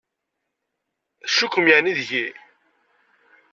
Tcukkem 1.25 1.65
yeɛni 1.69 1.93
deg-i? 1.99 2.25